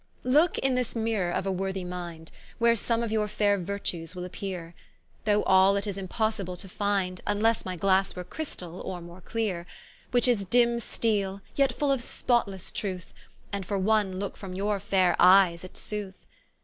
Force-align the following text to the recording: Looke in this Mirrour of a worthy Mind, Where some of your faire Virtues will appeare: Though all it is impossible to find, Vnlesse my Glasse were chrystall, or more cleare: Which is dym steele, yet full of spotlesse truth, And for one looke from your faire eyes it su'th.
Looke 0.23 0.57
in 0.57 0.73
this 0.73 0.95
Mirrour 0.95 1.31
of 1.31 1.45
a 1.45 1.51
worthy 1.51 1.83
Mind, 1.83 2.31
Where 2.57 2.75
some 2.75 3.03
of 3.03 3.11
your 3.11 3.27
faire 3.27 3.59
Virtues 3.59 4.15
will 4.15 4.25
appeare: 4.27 4.73
Though 5.25 5.43
all 5.43 5.75
it 5.75 5.85
is 5.85 5.95
impossible 5.95 6.57
to 6.57 6.67
find, 6.67 7.21
Vnlesse 7.27 7.65
my 7.65 7.75
Glasse 7.75 8.15
were 8.15 8.23
chrystall, 8.23 8.81
or 8.83 8.99
more 8.99 9.21
cleare: 9.21 9.67
Which 10.09 10.27
is 10.27 10.43
dym 10.45 10.79
steele, 10.81 11.41
yet 11.55 11.71
full 11.73 11.91
of 11.91 12.01
spotlesse 12.01 12.71
truth, 12.71 13.13
And 13.53 13.63
for 13.63 13.77
one 13.77 14.17
looke 14.17 14.37
from 14.37 14.55
your 14.55 14.79
faire 14.79 15.15
eyes 15.19 15.63
it 15.63 15.75
su'th. 15.77 16.17